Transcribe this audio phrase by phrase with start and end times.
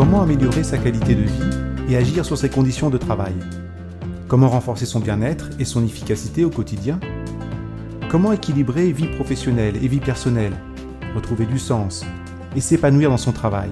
[0.00, 3.34] Comment améliorer sa qualité de vie et agir sur ses conditions de travail?
[4.28, 6.98] Comment renforcer son bien-être et son efficacité au quotidien?
[8.08, 10.54] Comment équilibrer vie professionnelle et vie personnelle
[11.14, 12.06] Retrouver du sens
[12.56, 13.68] et s'épanouir dans son travail?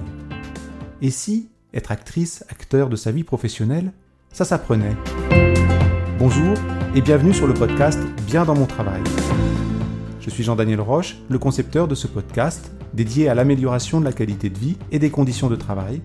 [1.01, 3.91] Et si être actrice, acteur de sa vie professionnelle,
[4.31, 4.95] ça s'apprenait?
[6.19, 6.53] Bonjour
[6.93, 9.01] et bienvenue sur le podcast Bien dans mon travail.
[10.21, 14.51] Je suis Jean-Daniel Roche, le concepteur de ce podcast dédié à l'amélioration de la qualité
[14.51, 16.01] de vie et des conditions de travail,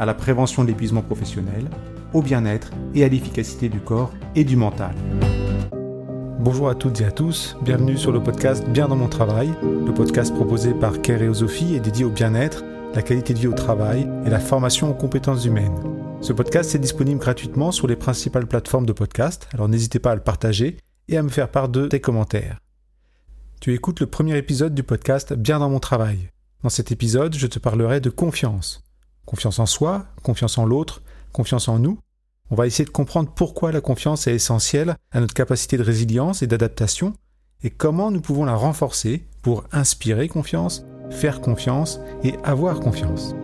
[0.00, 1.68] à la prévention de l'épuisement professionnel,
[2.14, 4.94] au bien-être et à l'efficacité du corps et du mental.
[6.38, 9.92] Bonjour à toutes et à tous, bienvenue sur le podcast Bien dans mon travail, le
[9.92, 14.30] podcast proposé par Kéréosophie et dédié au bien-être, la qualité de vie au travail et
[14.30, 15.76] la formation aux compétences humaines.
[16.22, 20.14] Ce podcast est disponible gratuitement sur les principales plateformes de podcast, alors n'hésitez pas à
[20.14, 22.58] le partager et à me faire part de tes commentaires.
[23.60, 26.30] Tu écoutes le premier épisode du podcast Bien dans mon travail.
[26.62, 28.82] Dans cet épisode, je te parlerai de confiance.
[29.30, 32.00] Confiance en soi, confiance en l'autre, confiance en nous.
[32.50, 36.42] On va essayer de comprendre pourquoi la confiance est essentielle à notre capacité de résilience
[36.42, 37.12] et d'adaptation
[37.62, 43.36] et comment nous pouvons la renforcer pour inspirer confiance, faire confiance et avoir confiance.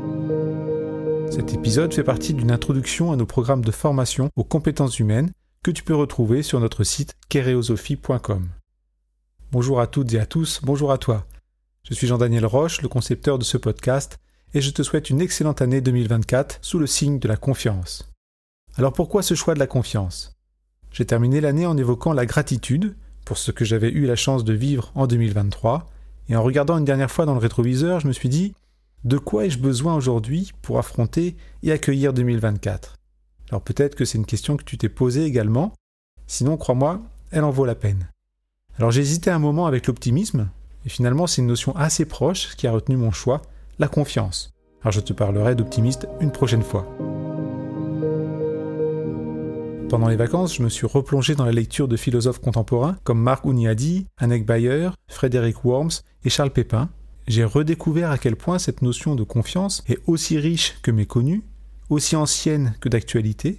[1.31, 5.31] Cet épisode fait partie d'une introduction à nos programmes de formation aux compétences humaines
[5.63, 8.49] que tu peux retrouver sur notre site kereosophie.com.
[9.53, 11.27] Bonjour à toutes et à tous, bonjour à toi.
[11.85, 14.19] Je suis Jean-Daniel Roche, le concepteur de ce podcast,
[14.57, 18.09] et je te souhaite une excellente année 2024 sous le signe de la confiance.
[18.77, 20.33] Alors pourquoi ce choix de la confiance?
[20.93, 24.55] J'ai terminé l'année en évoquant la gratitude pour ce que j'avais eu la chance de
[24.55, 25.91] vivre en 2023,
[26.31, 28.55] et en regardant une dernière fois dans le rétroviseur, je me suis dit
[29.05, 32.97] de quoi ai-je besoin aujourd'hui pour affronter et accueillir 2024
[33.51, 35.75] Alors peut-être que c'est une question que tu t'es posée également,
[36.27, 38.09] sinon crois-moi, elle en vaut la peine.
[38.79, 40.49] Alors j'ai hésité un moment avec l'optimisme,
[40.87, 43.43] et finalement c'est une notion assez proche qui a retenu mon choix,
[43.79, 44.51] la confiance.
[44.83, 46.87] Alors je te parlerai d'optimiste une prochaine fois.
[49.89, 53.45] Pendant les vacances, je me suis replongé dans la lecture de philosophes contemporains comme Marc
[53.45, 56.89] Ouniadi, Anneke Bayer, Frédéric Worms et Charles Pépin.
[57.29, 61.43] J'ai redécouvert à quel point cette notion de confiance est aussi riche que méconnue,
[61.89, 63.57] aussi ancienne que d'actualité,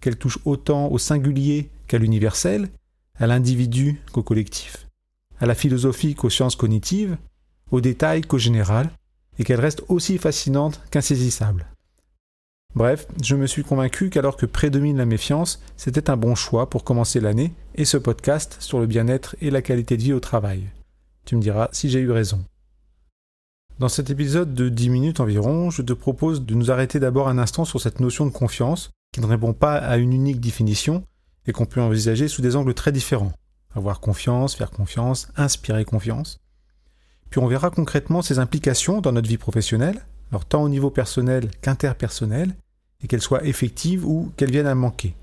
[0.00, 2.68] qu'elle touche autant au singulier qu'à l'universel,
[3.16, 4.86] à l'individu qu'au collectif,
[5.40, 7.16] à la philosophie qu'aux sciences cognitives,
[7.70, 8.90] aux détails qu'au général,
[9.38, 11.66] et qu'elle reste aussi fascinante qu'insaisissable.
[12.74, 16.84] Bref, je me suis convaincu qu'alors que prédomine la méfiance, c'était un bon choix pour
[16.84, 20.64] commencer l'année et ce podcast sur le bien-être et la qualité de vie au travail.
[21.24, 22.44] Tu me diras si j'ai eu raison.
[23.78, 27.38] Dans cet épisode de 10 minutes environ, je te propose de nous arrêter d'abord un
[27.38, 31.04] instant sur cette notion de confiance, qui ne répond pas à une unique définition,
[31.46, 33.32] et qu'on peut envisager sous des angles très différents.
[33.74, 36.38] Avoir confiance, faire confiance, inspirer confiance.
[37.30, 40.04] Puis on verra concrètement ses implications dans notre vie professionnelle,
[40.48, 42.54] tant au niveau personnel qu'interpersonnel,
[43.02, 45.14] et qu'elles soient effectives ou qu'elles viennent à manquer.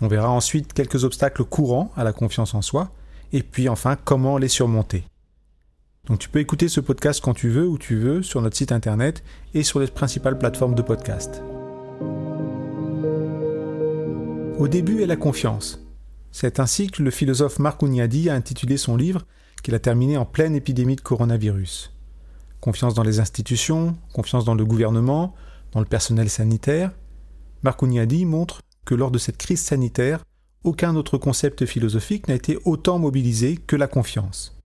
[0.00, 2.90] On verra ensuite quelques obstacles courants à la confiance en soi,
[3.32, 5.04] et puis enfin comment les surmonter.
[6.06, 8.72] Donc tu peux écouter ce podcast quand tu veux, où tu veux, sur notre site
[8.72, 9.22] internet
[9.52, 11.42] et sur les principales plateformes de podcast.
[14.58, 15.80] Au début est la confiance.
[16.32, 19.26] C'est ainsi que le philosophe Marc Ouniadi a intitulé son livre
[19.62, 21.92] qu'il a terminé en pleine épidémie de coronavirus.
[22.60, 25.34] Confiance dans les institutions, confiance dans le gouvernement,
[25.72, 26.92] dans le personnel sanitaire.
[27.62, 30.24] Marc Ouniadi montre que lors de cette crise sanitaire,
[30.64, 34.58] aucun autre concept philosophique n'a été autant mobilisé que la confiance.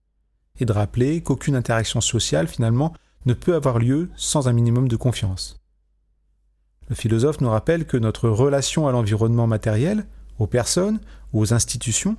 [0.58, 2.92] Et de rappeler qu'aucune interaction sociale, finalement,
[3.24, 5.56] ne peut avoir lieu sans un minimum de confiance.
[6.88, 10.06] Le philosophe nous rappelle que notre relation à l'environnement matériel,
[10.38, 11.00] aux personnes
[11.32, 12.16] ou aux institutions,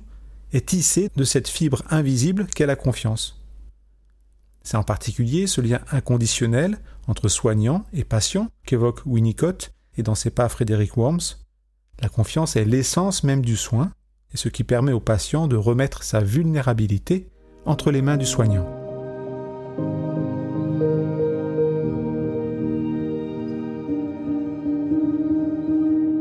[0.52, 3.40] est tissée de cette fibre invisible qu'est la confiance.
[4.62, 10.30] C'est en particulier ce lien inconditionnel entre soignant et patient qu'évoque Winnicott et dans ses
[10.30, 11.36] pas Frédéric Worms.
[12.00, 13.90] La confiance est l'essence même du soin
[14.32, 17.30] et ce qui permet au patient de remettre sa vulnérabilité
[17.64, 18.66] entre les mains du soignant.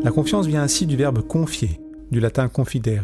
[0.04, 1.82] La confiance vient ainsi du verbe confier,
[2.12, 3.04] du latin confidere.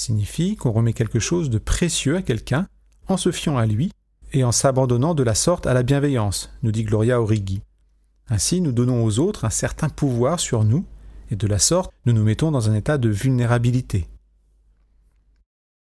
[0.00, 2.66] Signifie qu'on remet quelque chose de précieux à quelqu'un
[3.08, 3.92] en se fiant à lui
[4.32, 7.60] et en s'abandonnant de la sorte à la bienveillance, nous dit Gloria Orighi.
[8.30, 10.86] Ainsi, nous donnons aux autres un certain pouvoir sur nous,
[11.30, 14.08] et de la sorte, nous nous mettons dans un état de vulnérabilité.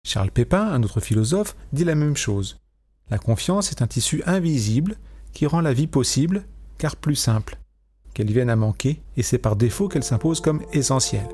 [0.05, 2.59] Charles Pépin, un autre philosophe, dit la même chose.
[3.09, 4.97] La confiance est un tissu invisible
[5.31, 6.45] qui rend la vie possible,
[6.77, 7.57] car plus simple
[8.13, 11.29] qu'elle vienne à manquer, et c'est par défaut qu'elle s'impose comme essentielle.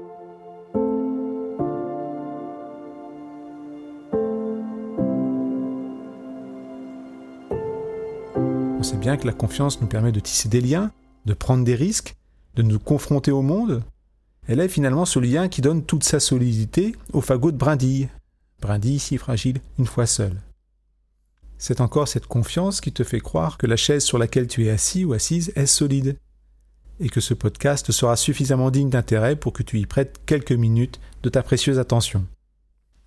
[9.18, 10.92] Que la confiance nous permet de tisser des liens,
[11.26, 12.16] de prendre des risques,
[12.56, 13.84] de nous confronter au monde,
[14.48, 18.10] elle est finalement ce lien qui donne toute sa solidité au fagot de brindille.
[18.62, 20.42] Brindille si fragile une fois seule.
[21.60, 24.72] C'est encore cette confiance qui te fait croire que la chaise sur laquelle tu es
[24.72, 26.18] assis ou assise est solide,
[27.00, 31.00] et que ce podcast sera suffisamment digne d'intérêt pour que tu y prêtes quelques minutes
[31.22, 32.26] de ta précieuse attention.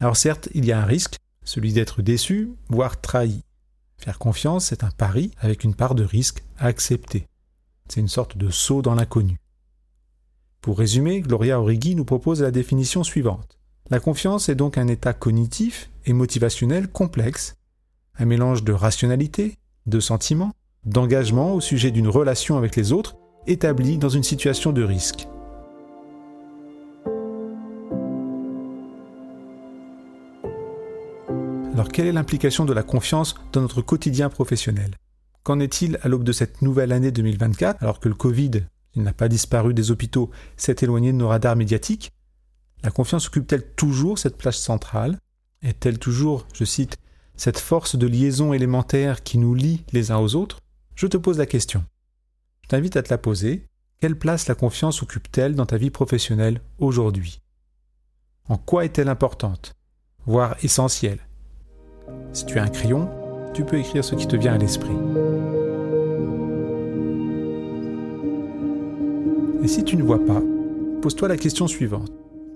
[0.01, 3.43] Alors certes, il y a un risque, celui d'être déçu, voire trahi.
[4.03, 7.29] Faire confiance, c'est un pari avec une part de risque à accepter.
[7.89, 9.37] C'est une sorte de saut dans l'inconnu.
[10.61, 13.61] Pour résumer, Gloria Orighi nous propose la définition suivante.
[13.91, 17.55] La confiance est donc un état cognitif et motivationnel complexe,
[18.19, 19.57] un mélange de rationalité,
[19.87, 20.53] de sentiments,
[20.85, 23.15] d'engagement au sujet d'une relation avec les autres
[23.47, 25.29] établie dans une situation de risque.
[31.73, 34.95] Alors quelle est l'implication de la confiance dans notre quotidien professionnel?
[35.43, 38.51] Qu'en est-il à l'aube de cette nouvelle année 2024, alors que le Covid,
[38.95, 42.13] il n'a pas disparu des hôpitaux, s'est éloigné de nos radars médiatiques?
[42.83, 45.19] La confiance occupe-t-elle toujours cette place centrale?
[45.63, 46.99] Est-elle toujours, je cite,
[47.37, 50.59] cette force de liaison élémentaire qui nous lie les uns aux autres?
[50.95, 51.83] Je te pose la question.
[52.65, 53.65] Je t'invite à te la poser.
[53.99, 57.41] Quelle place la confiance occupe-t-elle dans ta vie professionnelle aujourd'hui?
[58.51, 59.73] En quoi est-elle importante,
[60.27, 61.21] voire essentielle?
[62.33, 63.09] Si tu as un crayon,
[63.55, 64.97] tu peux écrire ce qui te vient à l'esprit.
[69.63, 70.43] Et si tu ne vois pas,
[71.03, 72.11] pose-toi la question suivante.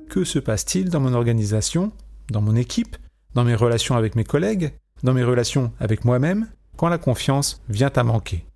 [0.09, 1.93] Que se passe-t-il dans mon organisation,
[2.31, 2.97] dans mon équipe,
[3.35, 4.73] dans mes relations avec mes collègues,
[5.03, 8.47] dans mes relations avec moi-même, quand la confiance vient à manquer?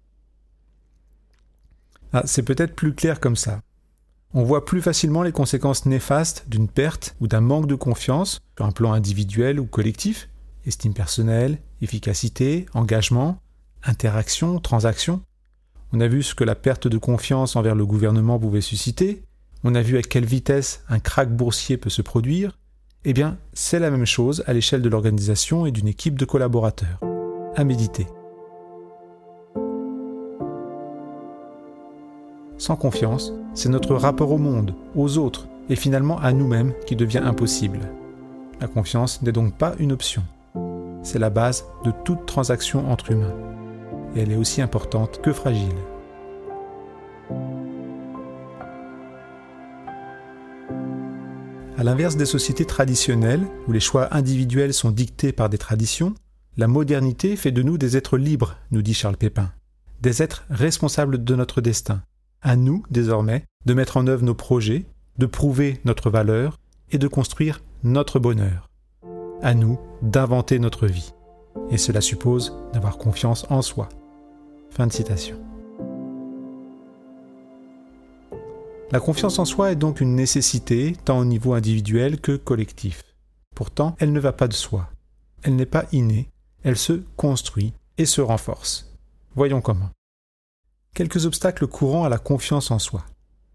[2.12, 3.60] Ah, C'est peut-être plus clair comme ça.
[4.32, 8.64] On voit plus facilement les conséquences néfastes d'une perte ou d'un manque de confiance sur
[8.64, 10.29] un plan individuel ou collectif,
[10.66, 13.38] estime personnelle, efficacité, engagement,
[13.84, 15.22] interaction, transaction.
[15.92, 19.22] On a vu ce que la perte de confiance envers le gouvernement pouvait susciter,
[19.64, 22.58] on a vu à quelle vitesse un krach boursier peut se produire,
[23.04, 27.00] eh bien, c'est la même chose à l'échelle de l'organisation et d'une équipe de collaborateurs.
[27.56, 28.06] À méditer.
[32.58, 37.22] Sans confiance, c'est notre rapport au monde, aux autres et finalement à nous-mêmes qui devient
[37.24, 37.80] impossible.
[38.60, 40.22] La confiance n'est donc pas une option
[41.02, 43.34] c'est la base de toute transaction entre humains.
[44.14, 45.74] Et elle est aussi importante que fragile.
[51.78, 56.14] À l'inverse des sociétés traditionnelles, où les choix individuels sont dictés par des traditions,
[56.56, 59.50] la modernité fait de nous des êtres libres, nous dit Charles Pépin,
[60.02, 62.02] des êtres responsables de notre destin.
[62.42, 64.84] À nous, désormais, de mettre en œuvre nos projets,
[65.18, 66.58] de prouver notre valeur
[66.90, 68.69] et de construire notre bonheur
[69.42, 71.12] à nous d'inventer notre vie.
[71.70, 73.88] Et cela suppose d'avoir confiance en soi.
[74.70, 75.36] Fin de citation.
[78.92, 83.04] La confiance en soi est donc une nécessité tant au niveau individuel que collectif.
[83.54, 84.90] Pourtant, elle ne va pas de soi.
[85.42, 86.28] Elle n'est pas innée,
[86.64, 88.92] elle se construit et se renforce.
[89.36, 89.90] Voyons comment.
[90.94, 93.04] Quelques obstacles courants à la confiance en soi.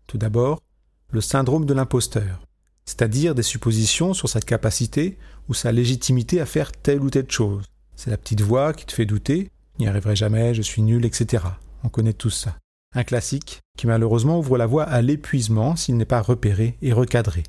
[0.08, 0.62] Tout d'abord,
[1.10, 2.42] le syndrome de l'imposteur
[2.86, 5.18] c'est-à-dire des suppositions sur sa capacité
[5.50, 7.66] ou sa légitimité à faire telle ou telle chose.
[7.96, 9.50] C'est la petite voix qui te fait douter,
[9.80, 11.44] n'y arriverai jamais, je suis nul, etc.
[11.84, 12.58] On connaît tous ça.
[12.94, 17.44] Un classique qui malheureusement ouvre la voie à l'épuisement s'il n'est pas repéré et recadré.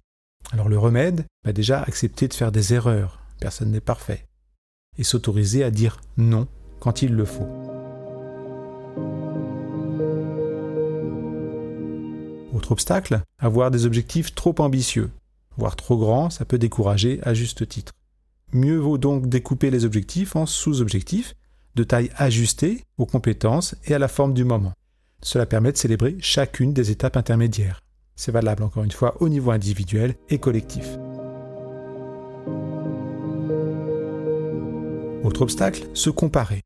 [0.52, 4.26] Alors le remède, bah déjà accepter de faire des erreurs, personne n'est parfait,
[4.99, 6.49] et s'autoriser à dire non
[6.81, 7.49] quand il le faut.
[12.55, 15.11] Autre obstacle, avoir des objectifs trop ambitieux,
[15.57, 17.93] voire trop grand, ça peut décourager à juste titre.
[18.53, 21.35] Mieux vaut donc découper les objectifs en sous-objectifs,
[21.75, 24.73] de taille ajustée aux compétences et à la forme du moment.
[25.23, 27.81] Cela permet de célébrer chacune des étapes intermédiaires.
[28.15, 30.97] C'est valable encore une fois au niveau individuel et collectif.
[35.23, 36.63] Autre obstacle, se comparer.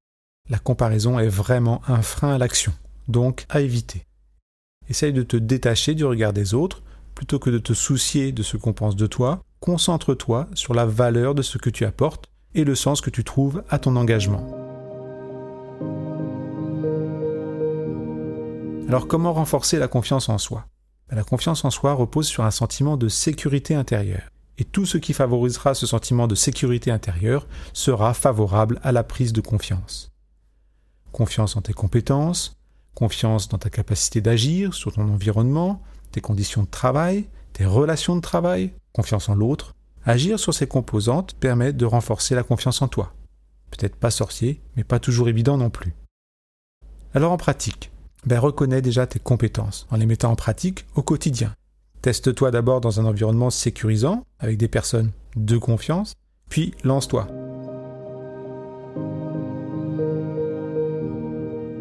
[0.49, 2.73] La comparaison est vraiment un frein à l'action,
[3.09, 4.05] donc à éviter.
[4.89, 6.83] Essaye de te détacher du regard des autres
[7.21, 11.35] plutôt que de te soucier de ce qu'on pense de toi, concentre-toi sur la valeur
[11.35, 14.47] de ce que tu apportes et le sens que tu trouves à ton engagement.
[18.89, 20.65] Alors comment renforcer la confiance en soi?
[21.11, 24.31] Ben, La confiance en soi repose sur un sentiment de sécurité intérieure.
[24.57, 29.35] Et tout ce qui favorisera ce sentiment de sécurité intérieure sera favorable à la prise
[29.35, 30.11] de confiance.
[31.13, 32.57] Confiance en tes compétences,
[32.95, 38.21] confiance dans ta capacité d'agir sur ton environnement, tes conditions de travail, tes relations de
[38.21, 39.75] travail, confiance en l'autre.
[40.05, 43.13] Agir sur ces composantes permet de renforcer la confiance en toi.
[43.71, 45.95] Peut-être pas sorcier, mais pas toujours évident non plus.
[47.15, 47.91] Alors en pratique,
[48.25, 51.55] ben, reconnais déjà tes compétences en les mettant en pratique au quotidien.
[52.03, 56.15] Teste-toi d'abord dans un environnement sécurisant, avec des personnes de confiance,
[56.49, 57.27] puis lance-toi.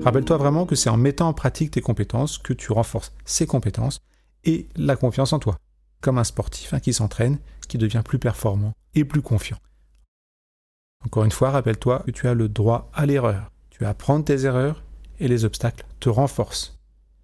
[0.03, 3.99] Rappelle-toi vraiment que c'est en mettant en pratique tes compétences que tu renforces ces compétences
[4.45, 5.57] et la confiance en toi,
[6.01, 9.57] comme un sportif hein, qui s'entraîne, qui devient plus performant et plus confiant.
[11.05, 13.51] Encore une fois, rappelle-toi que tu as le droit à l'erreur.
[13.69, 14.83] Tu vas apprendre tes erreurs
[15.19, 16.77] et les obstacles te renforcent.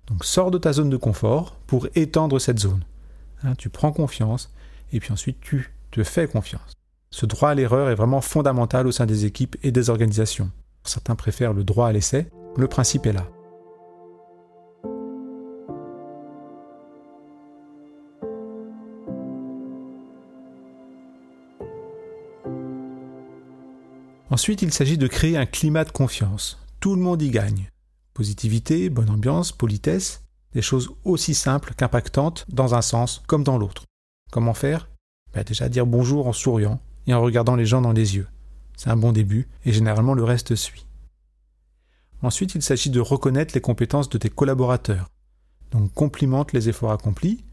[0.08, 2.84] Donc sors de ta zone de confort pour étendre cette zone.
[3.44, 4.54] Hein, tu prends confiance
[4.94, 6.74] et puis ensuite tu te fais confiance.
[7.12, 10.52] Ce droit à l'erreur est vraiment fondamental au sein des équipes et des organisations.
[10.84, 13.26] Certains préfèrent le droit à l'essai, le principe est là.
[24.32, 26.60] Ensuite, il s'agit de créer un climat de confiance.
[26.80, 27.70] Tout le monde y gagne.
[28.14, 33.84] Positivité, bonne ambiance, politesse, des choses aussi simples qu'impactantes dans un sens comme dans l'autre.
[34.32, 34.90] Comment faire?
[35.34, 38.28] Ben Déjà dire bonjour en souriant et en regardant les gens dans les yeux.
[38.76, 40.88] C'est un bon début et généralement le reste suit.
[42.24, 45.08] Ensuite, il s'agit de reconnaître les compétences de tes collaborateurs.
[45.72, 47.44] Donc complimente les efforts accomplis.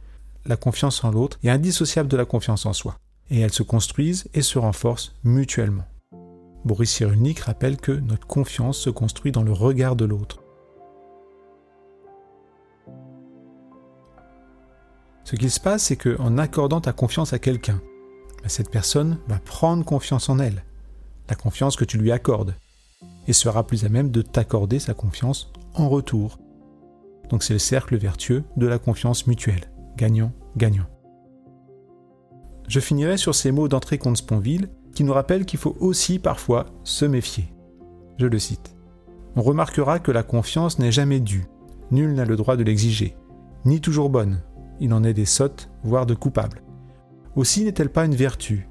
[0.47, 2.97] La confiance en l'autre est indissociable de la confiance en soi.
[3.31, 5.85] Et elles se construisent et se renforcent mutuellement.
[6.65, 10.43] Boris Cyrulnik rappelle que notre confiance se construit dans le regard de l'autre.
[15.25, 17.81] Ce qu'il se passe, c'est qu'en accordant ta confiance à quelqu'un,
[18.43, 20.65] ben, cette personne va prendre confiance en elle,
[21.29, 22.55] la confiance que tu lui accordes
[23.27, 26.39] et sera plus à même de t'accorder sa confiance en retour.
[27.31, 29.71] Donc c'est le cercle vertueux de la confiance mutuelle.
[29.97, 30.87] Gagnant, gagnant.
[32.69, 36.67] Je finirai sur ces mots d'entrée contre Sponville qui nous rappellent qu'il faut aussi parfois
[36.85, 37.53] se méfier.
[38.19, 38.75] Je le cite.
[39.37, 41.47] On remarquera que la confiance n'est jamais due.
[41.91, 43.17] Nul n'a le droit de l'exiger.
[43.65, 44.43] Ni toujours bonne.
[44.81, 46.63] Il en est des sottes, voire de coupables.
[47.37, 48.69] Aussi n'est-elle pas une vertu.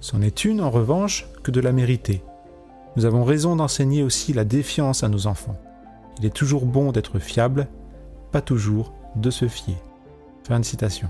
[0.00, 2.24] C'en est une, en revanche, que de la mériter.
[2.96, 5.58] Nous avons raison d'enseigner aussi la défiance à nos enfants.
[6.18, 7.68] Il est toujours bon d'être fiable,
[8.32, 9.76] pas toujours de se fier.
[10.44, 11.08] Fin de citation.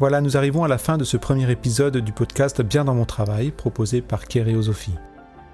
[0.00, 3.04] Voilà, nous arrivons à la fin de ce premier épisode du podcast Bien dans mon
[3.04, 4.96] travail, proposé par Kéréosophie.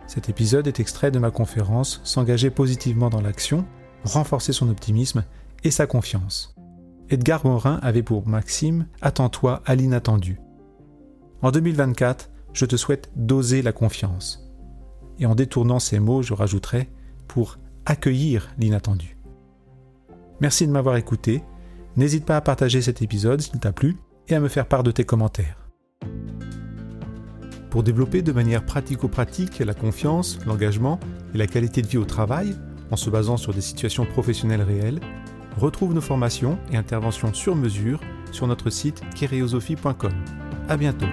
[0.06, 3.66] Cet épisode est extrait de ma conférence S'engager positivement dans l'action,
[4.02, 5.24] renforcer son optimisme
[5.62, 6.54] et sa confiance.
[7.10, 10.40] Edgar Morin avait pour maxime Attends-toi à l'inattendu.
[11.42, 14.50] En 2024, je te souhaite d'oser la confiance.
[15.18, 16.88] Et en détournant ces mots, je rajouterai
[17.28, 19.18] pour accueillir l'inattendu.
[20.40, 21.44] Merci de m'avoir écouté.
[21.96, 23.98] N'hésite pas à partager cet épisode s'il t'a plu
[24.30, 25.56] et à me faire part de tes commentaires.
[27.70, 30.98] Pour développer de manière pratico-pratique la confiance, l'engagement
[31.34, 32.56] et la qualité de vie au travail,
[32.90, 35.00] en se basant sur des situations professionnelles réelles,
[35.56, 38.00] Retrouve nos formations et interventions sur mesure
[38.32, 40.12] sur notre site kéréosophie.com.
[40.68, 41.06] À bientôt.